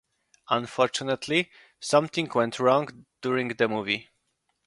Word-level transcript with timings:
Unfortunately, 0.49 1.51
something 1.79 2.27
went 2.33 2.57
wrong 2.59 3.05
during 3.21 3.49
the 3.49 3.67
move. 3.67 4.07